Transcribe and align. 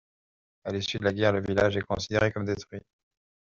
À 0.63 0.71
l'issue 0.71 0.97
de 0.97 1.03
la 1.03 1.13
guerre, 1.13 1.31
le 1.31 1.43
village 1.43 1.77
est 1.77 1.81
considéré 1.83 2.31
comme 2.31 2.45
détruit. 2.45 2.81